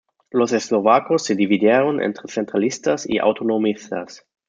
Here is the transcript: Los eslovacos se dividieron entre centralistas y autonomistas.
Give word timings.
Los 0.31 0.51
eslovacos 0.51 1.23
se 1.23 1.35
dividieron 1.35 2.01
entre 2.01 2.23
centralistas 2.27 3.07
y 3.07 3.19
autonomistas. 3.19 4.25